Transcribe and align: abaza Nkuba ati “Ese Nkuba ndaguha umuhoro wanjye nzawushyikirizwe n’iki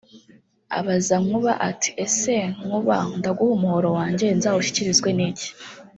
abaza 0.77 1.15
Nkuba 1.23 1.51
ati 1.69 1.89
“Ese 2.05 2.35
Nkuba 2.63 2.97
ndaguha 3.19 3.53
umuhoro 3.57 3.89
wanjye 3.97 4.25
nzawushyikirizwe 4.37 5.09
n’iki 5.17 5.47